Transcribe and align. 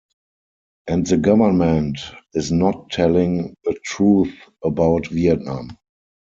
And 0.87 1.05
the 1.05 1.17
government 1.17 1.99
is 2.33 2.51
not 2.51 2.89
telling 2.89 3.53
the 3.65 3.75
truth 3.85 4.33
about 4.63 5.05
Vietnam. 5.09 5.77